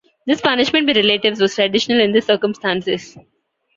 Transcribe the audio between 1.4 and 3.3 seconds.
traditional in this circumstance.